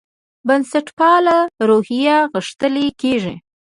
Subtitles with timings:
[0.47, 1.37] بنسټپاله
[1.69, 3.35] روحیه غښتلې کېږي.